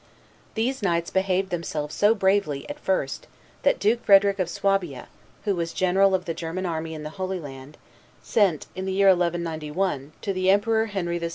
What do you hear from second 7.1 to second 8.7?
Holy Land, sent,